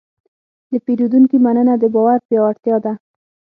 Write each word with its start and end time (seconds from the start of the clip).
د 0.71 0.73
پیرودونکي 0.85 1.37
مننه 1.45 1.73
د 1.79 1.83
باور 1.93 2.19
پیاوړتیا 2.27 2.77
ده. 2.85 2.93